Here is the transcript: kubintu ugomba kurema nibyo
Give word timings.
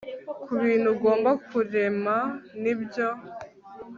kubintu 0.45 0.87
ugomba 0.95 1.31
kurema 1.47 2.17
nibyo 2.61 3.07